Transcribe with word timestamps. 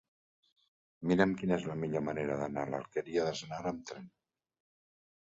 Mira'm 1.09 1.33
quina 1.41 1.59
és 1.59 1.67
la 1.71 1.75
millor 1.81 2.03
manera 2.07 2.37
d'anar 2.39 2.63
a 2.67 2.69
l'Alqueria 2.71 3.27
d'Asnar 3.27 3.59
amb 3.73 3.83
tren. 3.91 4.09